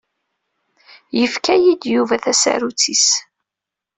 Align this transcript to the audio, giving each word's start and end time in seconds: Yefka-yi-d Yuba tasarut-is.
Yefka-yi-d 1.19 1.83
Yuba 1.93 2.15
tasarut-is. 2.23 3.07